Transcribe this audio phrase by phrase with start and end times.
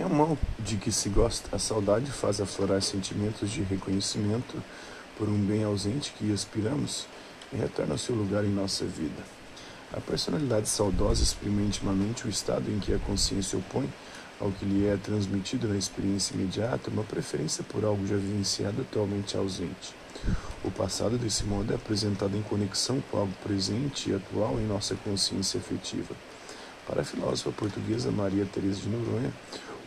[0.00, 4.56] É mal de que se gosta, a saudade faz aflorar sentimentos de reconhecimento
[5.18, 7.06] por um bem ausente que aspiramos
[7.52, 9.22] e retorna ao seu lugar em nossa vida.
[9.92, 13.92] A personalidade saudosa exprime intimamente o estado em que a consciência opõe
[14.40, 19.36] ao que lhe é transmitido na experiência imediata uma preferência por algo já vivenciado atualmente
[19.36, 19.94] ausente.
[20.64, 24.94] O passado, desse modo, é apresentado em conexão com algo presente e atual em nossa
[24.94, 26.14] consciência afetiva.
[26.86, 29.32] Para a filósofa portuguesa Maria Teresa de Noronha,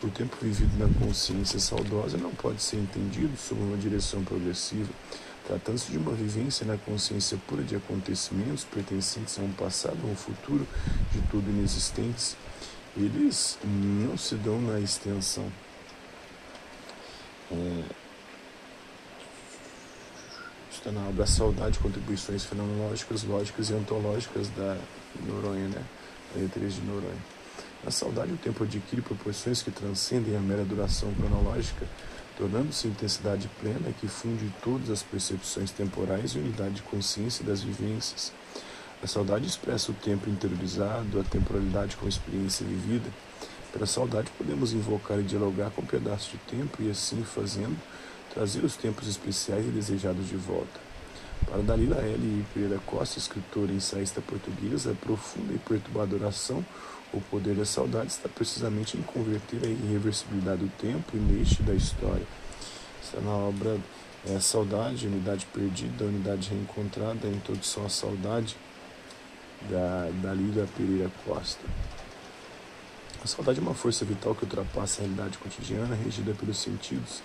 [0.07, 4.89] o tempo vivido na consciência saudosa não pode ser entendido sob uma direção progressiva,
[5.48, 10.16] tratando-se de uma vivência na consciência pura de acontecimentos pertencentes a um passado ou um
[10.16, 10.67] futuro
[11.12, 12.35] de tudo inexistentes.
[12.95, 15.52] Eles não se dão na extensão.
[17.51, 17.84] É,
[20.71, 24.77] está na obra Saudade, Contribuições Fenomenológicas, Lógicas e Ontológicas da
[25.26, 25.81] Noronha, né?
[26.34, 27.43] Maria Teresa de Noronha.
[27.84, 31.85] Na saudade, o tempo adquire proporções que transcendem a mera duração cronológica,
[32.38, 38.32] tornando-se intensidade plena que funde todas as percepções temporais e unidade de consciência das vivências.
[39.04, 43.10] A saudade expressa o tempo interiorizado, a temporalidade com a experiência vivida.
[43.74, 47.77] Pela saudade podemos invocar e dialogar com pedaços de tempo e assim fazendo
[48.34, 50.79] trazer os tempos especiais e desejados de volta.
[51.46, 52.46] Para Dalila L.
[52.54, 56.63] Pereira Costa, escritora e ensaísta portuguesa, a profunda e perturbadora ação
[57.14, 61.74] o poder da saudade está precisamente em converter a irreversibilidade do tempo e neste da
[61.74, 62.26] história.
[63.04, 63.78] Está na obra
[64.28, 68.56] é, Saudade, Unidade Perdida, Unidade Reencontrada, Introdução à Saudade,
[69.69, 71.64] da Dalila Pereira Costa.
[73.24, 77.22] A saudade é uma força vital que ultrapassa a realidade cotidiana, regida pelos sentidos,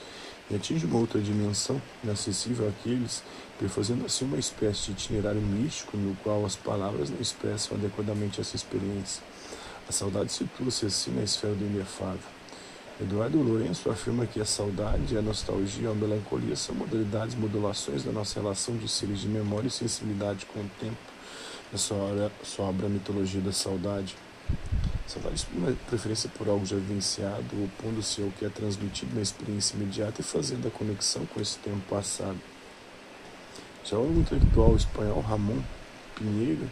[0.50, 3.22] e atinge uma outra dimensão inacessível àqueles,
[3.58, 8.54] perfazendo assim uma espécie de itinerário místico no qual as palavras não expressam adequadamente essa
[8.54, 9.22] experiência.
[9.88, 12.20] A saudade situa-se assim na esfera do inefável.
[13.00, 18.12] Eduardo Lourenço afirma que a saudade, a nostalgia e a melancolia são modalidades, modulações da
[18.12, 20.96] nossa relação de seres de memória e sensibilidade com o tempo.
[21.72, 24.14] Na sua obra, Mitologia da Saudade.
[25.06, 30.20] Saudade exprime preferência por algo já vivenciado, opondo-se ao que é transmitido na experiência imediata
[30.20, 32.38] e fazendo a conexão com esse tempo passado.
[33.84, 35.62] Já o intelectual espanhol Ramon
[36.14, 36.68] Pinheiro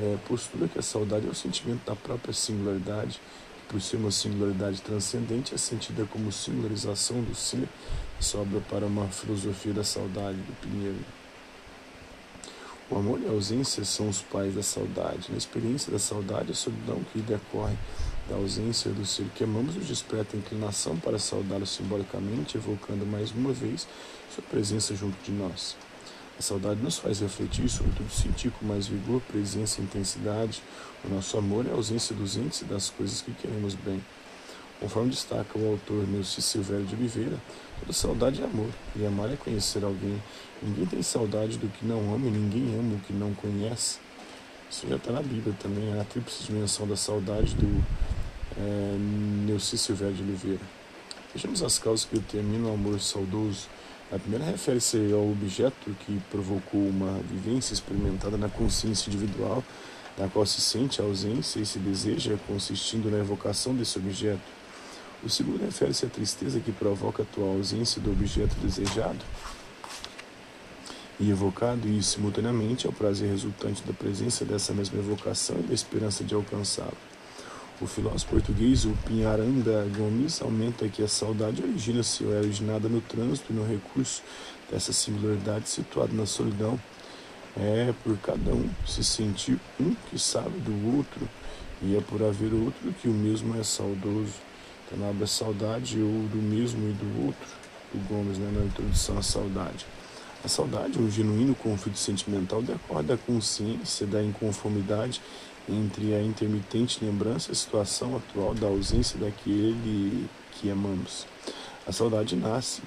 [0.00, 3.20] é, postula que a saudade é o sentimento da própria singularidade,
[3.60, 7.68] que por ser uma singularidade transcendente é sentida como singularização do ser,
[8.20, 11.04] sobra para uma filosofia da saudade do Pinheiro.
[12.90, 15.30] O amor e a ausência são os pais da saudade.
[15.30, 17.74] Na experiência da saudade, a solidão que decorre
[18.28, 23.30] da ausência do ser que amamos nos desperta a inclinação para saudá-lo simbolicamente, evocando mais
[23.30, 23.88] uma vez
[24.34, 25.74] sua presença junto de nós.
[26.42, 30.60] A saudade nos faz refletir, sobretudo sentir com mais vigor, presença e intensidade
[31.04, 34.04] o nosso amor e a ausência dos entes e das coisas que queremos bem.
[34.80, 37.38] Conforme destaca o autor Neuci Silvério de Oliveira,
[37.78, 40.20] toda saudade é amor, e amar é conhecer alguém.
[40.60, 44.00] Ninguém tem saudade do que não ama e ninguém ama o que não conhece.
[44.68, 47.84] Isso já está na Bíblia também, a tríplice dimensão da saudade do
[48.58, 48.96] é,
[49.46, 50.62] Neuci Silvério de Oliveira.
[51.32, 53.68] Vejamos as causas que determinam o amor saudoso.
[54.12, 59.64] A primeira refere-se ao objeto que provocou uma vivência experimentada na consciência individual,
[60.18, 64.42] na qual se sente a ausência e se deseja, consistindo na evocação desse objeto.
[65.24, 69.24] O segundo refere-se à tristeza que provoca a atual ausência do objeto desejado
[71.18, 76.22] e evocado, e simultaneamente ao prazer resultante da presença dessa mesma evocação e da esperança
[76.22, 76.98] de alcançá-lo.
[77.80, 83.00] O filósofo português, o Pinharanda Gomes, aumenta que a saudade origina-se ou é originada no
[83.00, 84.22] trânsito e no recurso
[84.70, 86.78] dessa singularidade situada na solidão.
[87.56, 91.28] É por cada um se sentir um que sabe do outro,
[91.82, 94.34] e é por haver outro que o mesmo é saudoso.
[94.86, 97.48] Então, na obra Saudade, ou do mesmo e do outro,
[97.92, 99.86] do Gomes, né, na introdução à saudade.
[100.44, 105.20] A saudade, um genuíno conflito sentimental, decorre da consciência da inconformidade
[105.68, 111.26] entre a intermitente lembrança e a situação atual da ausência daquele que amamos.
[111.86, 112.82] A saudade nasce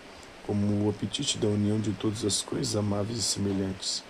[0.45, 4.03] como o apetite da união de todas as coisas amáveis e semelhantes.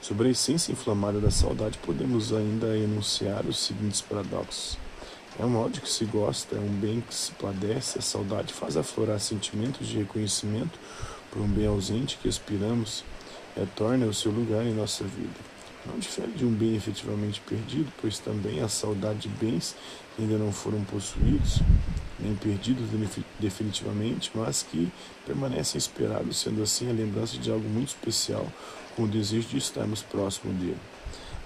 [0.00, 4.78] Sobre a essência inflamada da saudade, podemos ainda enunciar os seguintes paradoxos.
[5.38, 8.76] É um ódio que se gosta, é um bem que se padece, a saudade faz
[8.76, 10.78] aflorar sentimentos de reconhecimento
[11.30, 13.02] por um bem ausente que aspiramos,
[13.56, 15.51] retorna ao seu lugar em nossa vida
[15.86, 19.74] não difere de um bem efetivamente perdido, pois também a saudade de bens
[20.14, 21.60] que ainda não foram possuídos,
[22.20, 22.88] nem perdidos
[23.40, 24.92] definitivamente, mas que
[25.26, 28.46] permanecem esperados, sendo assim a lembrança de algo muito especial,
[28.94, 30.78] com o desejo de estarmos próximo dele.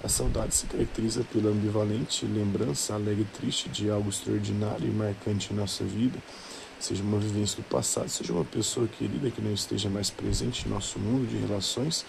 [0.05, 5.53] A saudade se caracteriza pela ambivalente lembrança alegre e triste de algo extraordinário e marcante
[5.53, 6.19] em nossa vida,
[6.79, 10.71] seja uma vivência do passado, seja uma pessoa querida que não esteja mais presente em
[10.71, 12.05] nosso mundo de relações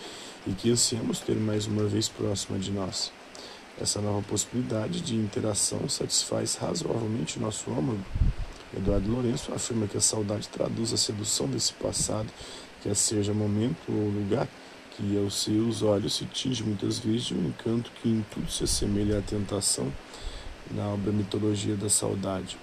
[0.45, 3.11] e que ansiamos ter mais uma vez próxima de nós.
[3.79, 8.03] Essa nova possibilidade de interação satisfaz razoavelmente o nosso âmago.
[8.75, 12.27] Eduardo Lourenço afirma que a saudade traduz a sedução desse passado,
[12.81, 14.47] quer seja momento ou lugar,
[14.91, 18.63] que aos seus olhos se tinge muitas vezes de um encanto que em tudo se
[18.63, 19.91] assemelha à tentação
[20.71, 22.57] na obra Mitologia da Saudade.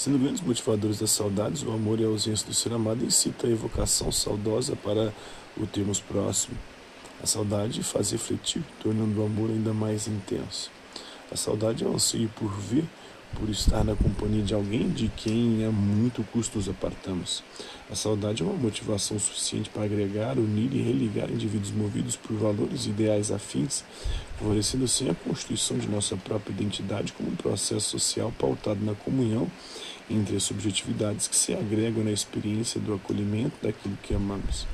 [0.00, 3.50] Sendo grandes motivadores das saudades, o amor e a ausência do ser amado incita a
[3.50, 5.12] evocação saudosa para
[5.58, 6.56] o termos próximo.
[7.22, 10.70] A saudade faz refletir, tornando o amor ainda mais intenso.
[11.30, 12.86] A saudade é o anseio por ver,
[13.34, 17.42] por estar na companhia de alguém de quem a muito custo nos apartamos.
[17.90, 22.86] A saudade é uma motivação suficiente para agregar, unir e religar indivíduos movidos por valores
[22.86, 23.84] e ideais afins,
[24.38, 29.50] favorecendo assim a constituição de nossa própria identidade como um processo social pautado na comunhão
[30.08, 34.66] entre as subjetividades que se agregam na experiência do acolhimento daquilo que amamos.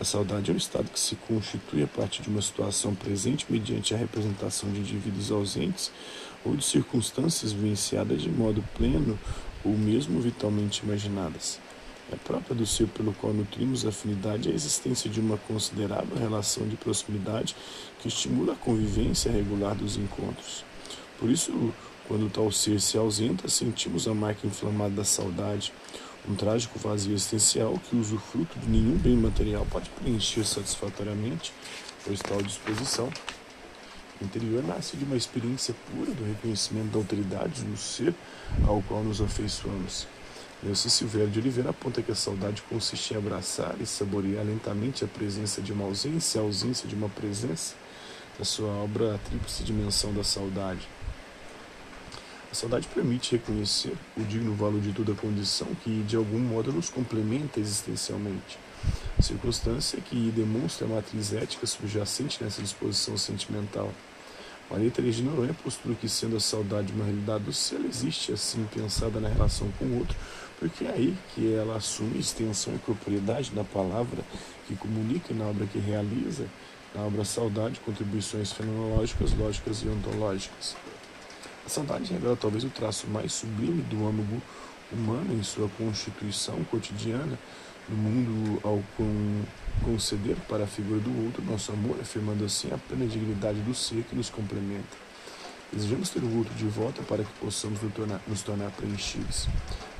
[0.00, 3.92] A saudade é um estado que se constitui a partir de uma situação presente mediante
[3.92, 5.90] a representação de indivíduos ausentes
[6.44, 9.18] ou de circunstâncias vivenciadas de modo pleno
[9.64, 11.58] ou mesmo vitalmente imaginadas.
[12.10, 16.76] É própria do ser pelo qual nutrimos afinidade a existência de uma considerável relação de
[16.76, 17.54] proximidade
[18.00, 20.64] que estimula a convivência regular dos encontros.
[21.18, 21.52] Por isso,
[22.06, 25.72] quando tal ser se ausenta, sentimos a marca inflamada da saudade,
[26.26, 31.52] um trágico vazio existencial que o usufruto de nenhum bem material pode preencher satisfatoriamente,
[32.04, 33.10] pois tal disposição
[34.20, 38.14] o interior nasce de uma experiência pura do reconhecimento da autoridade no ser
[38.66, 40.06] ao qual nos afeiçoamos.
[40.62, 45.08] Nelson Silveira de Oliveira aponta que a saudade consiste em abraçar e saborear lentamente a
[45.08, 47.76] presença de uma ausência, a ausência de uma presença,
[48.38, 50.88] na sua obra A Tríplice Dimensão da Saudade.
[52.50, 56.90] A saudade permite reconhecer o digno valor de toda condição que, de algum modo, nos
[56.90, 58.58] complementa existencialmente
[59.20, 63.92] circunstância que demonstra a matriz ética subjacente nessa disposição sentimental.
[64.70, 69.18] Maria Teresa de Noronha postura que, sendo a saudade uma realidade ela existe assim pensada
[69.18, 70.14] na relação com o outro,
[70.58, 74.22] porque é aí que ela assume extensão e propriedade da palavra
[74.66, 76.46] que comunica na obra que realiza,
[76.94, 80.76] na obra Saudade, contribuições fenomenológicas, lógicas e ontológicas.
[81.64, 84.42] A saudade revela talvez o traço mais sublime do âmago
[84.92, 87.38] humano em sua constituição cotidiana,
[87.88, 88.82] no mundo ao
[89.84, 94.04] conceder para a figura do outro nosso amor, afirmando assim a plena dignidade do ser
[94.04, 95.08] que nos complementa.
[95.72, 99.48] Desejamos ter o outro de volta para que possamos nos tornar, nos tornar preenchidos.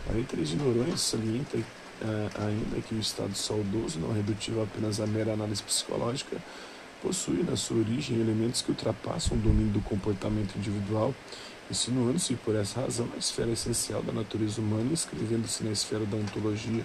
[0.06, 1.64] Maria Teresa de Noronha salienta uh,
[2.38, 6.38] ainda que o estado saudoso, não redutível apenas à mera análise psicológica,
[7.02, 11.14] possui na sua origem elementos que ultrapassam o domínio do comportamento individual,
[11.70, 16.16] insinuando-se por essa razão na esfera essencial da natureza humana e inscrevendo-se na esfera da
[16.16, 16.84] ontologia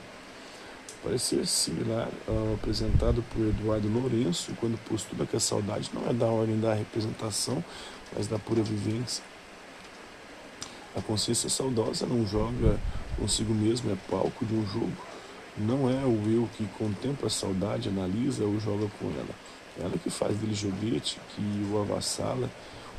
[1.04, 6.28] parecer similar ao apresentado por Eduardo Lourenço, quando postula que a saudade não é da
[6.28, 7.64] ordem da representação,
[8.16, 9.24] mas da pura vivência.
[10.96, 12.80] A consciência saudosa não joga
[13.18, 14.94] consigo mesmo, é palco de um jogo.
[15.58, 19.36] Não é o eu que contempla a saudade, analisa ou joga com ela.
[19.80, 21.42] Ela que faz dele joguete, que
[21.72, 22.50] o avassala,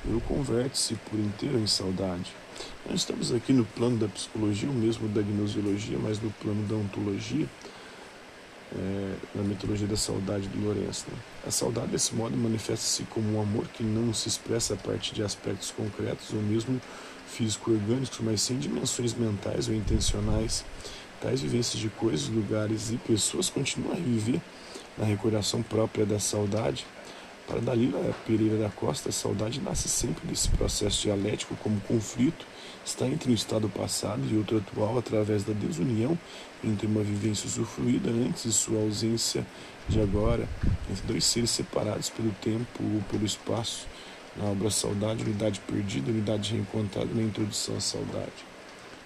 [0.05, 2.33] o eu converte-se por inteiro em saudade.
[2.89, 6.75] Nós estamos aqui no plano da psicologia, ou mesmo da gnosiologia, mas no plano da
[6.75, 7.49] ontologia
[8.77, 11.07] é, na mitologia da saudade do Lourenço.
[11.11, 11.17] Né?
[11.47, 15.23] A saudade, desse modo, manifesta-se como um amor que não se expressa a partir de
[15.23, 16.81] aspectos concretos ou mesmo
[17.29, 20.65] físico-orgânicos, mas sim dimensões mentais ou intencionais.
[21.21, 24.41] Tais vivências de coisas, lugares e pessoas continuam a viver
[24.99, 26.87] na recordação própria da saudade.
[27.47, 32.47] Para Dalila Pereira da Costa, a saudade nasce sempre desse processo dialético como conflito
[32.85, 36.19] está entre um estado passado e outro atual através da desunião
[36.63, 39.47] entre uma vivência usufruída antes e sua ausência
[39.89, 40.49] de agora,
[40.91, 43.87] entre dois seres separados pelo tempo ou pelo espaço.
[44.37, 48.33] Na obra Saudade, Unidade Perdida, Unidade Reencontrada, na introdução à saudade.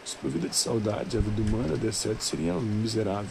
[0.03, 3.31] Desprovida de saudade, a vida humana, de certo, seria miserável,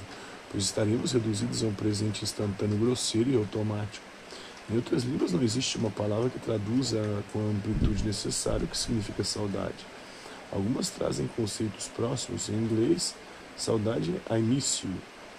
[0.51, 4.05] pois estaríamos reduzidos a um presente instantâneo grosseiro e automático.
[4.69, 7.01] Em outras línguas não existe uma palavra que traduza
[7.33, 9.85] com a amplitude necessária o que significa saudade.
[10.51, 12.49] Algumas trazem conceitos próximos.
[12.49, 13.15] Em inglês,
[13.55, 14.89] saudade é início,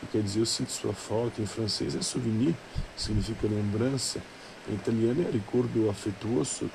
[0.01, 1.41] que quer dizer eu sinto sua falta.
[1.41, 2.55] Em francês é souvenir,
[2.97, 4.21] que significa lembrança.
[4.69, 6.71] Em italiano é ricordo afetuoso,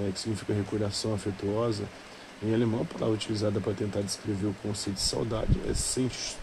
[0.00, 1.84] é, que significa recordação afetuosa.
[2.42, 6.38] Em alemão, a palavra utilizada para tentar descrever o conceito de saudade é Sehnsucht.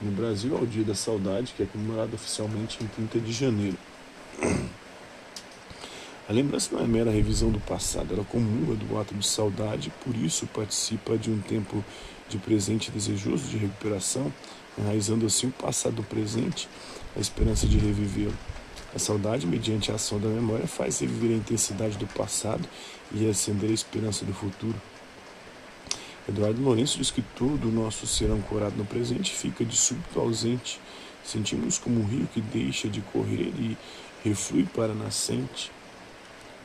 [0.00, 3.78] No Brasil, é o Dia da Saudade, que é comemorado oficialmente em 30 de janeiro.
[6.26, 10.16] A lembrança não é mera revisão do passado, ela comunga do ato de saudade por
[10.16, 11.84] isso participa de um tempo
[12.30, 14.32] de presente desejoso de recuperação,
[14.78, 16.66] enraizando assim o passado no presente,
[17.14, 18.32] a esperança de revivê-lo.
[18.94, 22.66] A saudade, mediante a ação da memória, faz reviver a intensidade do passado
[23.12, 24.80] e acender a esperança do futuro.
[26.26, 30.80] Eduardo Lourenço diz que todo o nosso ser ancorado no presente fica de súbito ausente.
[31.22, 33.76] Sentimos como um rio que deixa de correr e
[34.24, 35.70] reflui para a nascente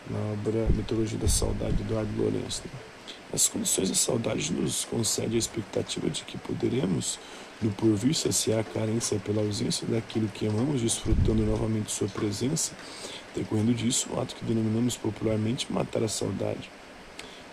[0.09, 2.63] na obra Mitologia da Saudade de Eduardo Lourenço.
[2.65, 2.71] Né?
[3.31, 7.19] As condições da saudade nos concede a expectativa de que poderemos,
[7.61, 12.71] no porvir, saciar a carência pela ausência daquilo que amamos, desfrutando novamente sua presença,
[13.35, 16.71] decorrendo disso, o ato que denominamos popularmente matar a saudade.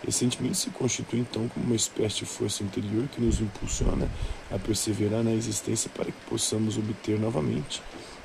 [0.07, 4.09] Esse sentimento se constitui então como uma espécie de força interior que nos impulsiona
[4.51, 7.81] a perseverar na existência para que possamos obter novamente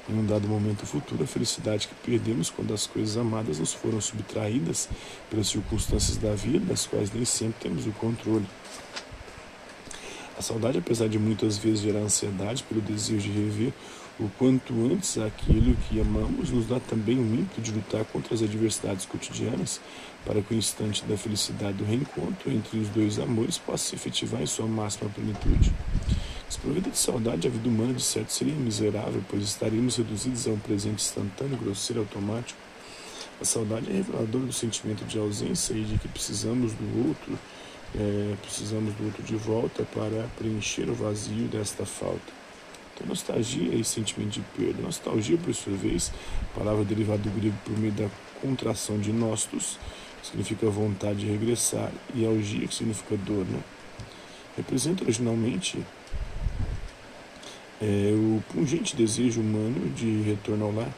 [0.09, 4.01] em um dado momento futuro, a felicidade que perdemos quando as coisas amadas nos foram
[4.01, 4.89] subtraídas
[5.31, 8.47] pelas circunstâncias da vida, das quais nem sempre temos o controle.
[10.37, 13.73] A saudade, apesar de muitas vezes gerar ansiedade pelo desejo de rever
[14.19, 18.43] o quanto antes aquilo que amamos, nos dá também o ímpeto de lutar contra as
[18.43, 19.81] adversidades cotidianas,
[20.25, 24.43] para que o instante da felicidade do reencontro entre os dois amores possa se efetivar
[24.43, 25.73] em sua máxima plenitude.
[26.53, 30.59] Desprovida de saudade, a vida humana de certo seria miserável, pois estaríamos reduzidos a um
[30.59, 32.61] presente instantâneo, grosseiro, automático.
[33.41, 37.39] A saudade é reveladora do sentimento de ausência e de que precisamos do outro,
[37.99, 42.21] é, precisamos do outro de volta para preencher o vazio desta falta.
[42.95, 44.83] Então, nostalgia e sentimento de perda.
[44.83, 46.13] Nostalgia, por sua vez,
[46.55, 48.11] palavra derivada do grego por meio da
[48.43, 49.79] contração de nostos,
[50.23, 53.47] significa vontade de regressar, e algia, que significa dor.
[53.47, 53.63] Né?
[54.55, 55.83] Representa originalmente
[57.83, 60.95] é, o pungente desejo humano de retorno ao lar,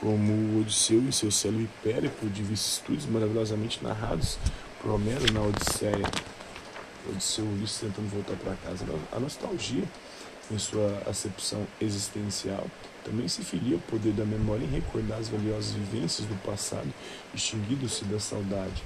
[0.00, 4.36] como Odisseu em seu célebre périplo de vicissitudes maravilhosamente narrados
[4.82, 6.10] por Homero na Odisseia.
[7.08, 8.84] Odisseu Ulisses tentando voltar para casa.
[9.12, 9.84] A nostalgia,
[10.50, 12.66] em sua acepção existencial,
[13.04, 16.92] também se filia ao poder da memória em recordar as valiosas vivências do passado,
[17.32, 18.82] extinguindo-se da saudade.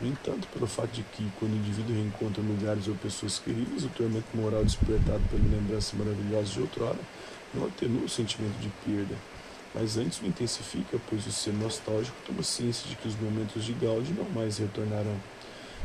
[0.00, 3.88] No entanto, pelo fato de que, quando o indivíduo reencontra lugares ou pessoas queridas, o
[3.88, 6.98] tormento moral despertado pela lembrança maravilhosa de outrora
[7.52, 9.16] não atenua o sentimento de perda,
[9.74, 13.72] mas antes o intensifica, pois o ser nostálgico toma ciência de que os momentos de
[13.72, 15.16] gaude não mais retornarão.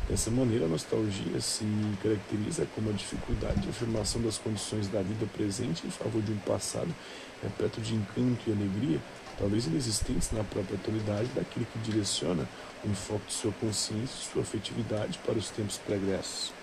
[0.07, 1.65] Dessa maneira, a nostalgia se
[2.03, 6.37] caracteriza como a dificuldade de afirmação das condições da vida presente em favor de um
[6.39, 6.93] passado
[7.41, 8.99] repleto de encanto e alegria,
[9.37, 12.47] talvez inexistentes na própria atualidade daquele que direciona
[12.83, 16.53] o enfoque de sua consciência e sua afetividade para os tempos pregressos.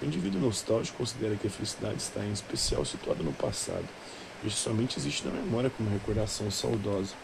[0.00, 3.86] O indivíduo nostálgico considera que a felicidade está em especial situada no passado,
[4.42, 7.14] e somente existe na memória como recordação saudosa.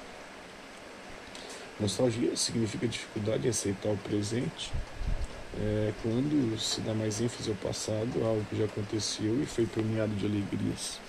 [1.80, 4.72] Nostalgia significa dificuldade em aceitar o presente,
[5.58, 10.14] é, quando se dá mais ênfase ao passado, algo que já aconteceu e foi permeado
[10.14, 11.00] de alegrias.